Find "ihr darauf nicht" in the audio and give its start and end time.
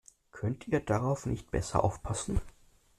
0.67-1.51